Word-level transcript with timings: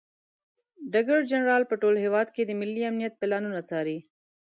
ډګر 0.91 1.19
جنرال 1.31 1.63
په 1.67 1.75
ټول 1.81 1.95
هیواد 2.03 2.27
کې 2.35 2.41
د 2.45 2.51
ملي 2.59 2.83
امنیت 2.91 3.13
پلانونه 3.21 3.61
څاري. 3.69 3.97